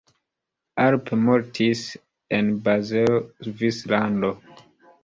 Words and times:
Arp 0.85 1.11
mortis 1.25 1.83
en 2.39 2.51
Bazelo, 2.69 3.23
Svislando. 3.51 4.35